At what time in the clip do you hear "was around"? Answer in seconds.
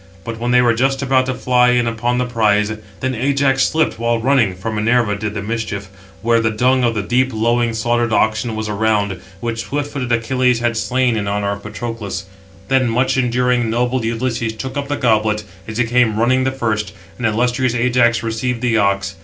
8.55-9.21